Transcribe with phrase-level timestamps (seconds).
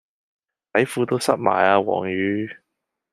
[0.73, 2.49] 底褲都濕埋啊黃雨